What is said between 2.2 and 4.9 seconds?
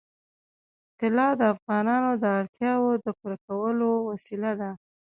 اړتیاوو د پوره کولو وسیله ده.